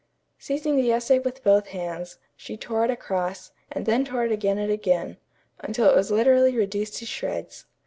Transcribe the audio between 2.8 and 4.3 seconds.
it across, and then tore